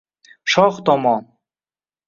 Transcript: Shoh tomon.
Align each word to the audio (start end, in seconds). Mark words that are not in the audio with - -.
Shoh 0.53 0.79
tomon. 0.85 1.21